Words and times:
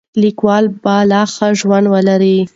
کلیوال 0.15 0.65
به 0.81 0.95
لا 1.11 1.21
ښه 1.33 1.47
ژوند 1.59 1.85
ولري. 1.93 2.37